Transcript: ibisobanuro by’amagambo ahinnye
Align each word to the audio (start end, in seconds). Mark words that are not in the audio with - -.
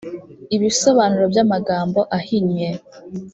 ibisobanuro 0.55 1.25
by’amagambo 1.33 1.99
ahinnye 2.17 2.69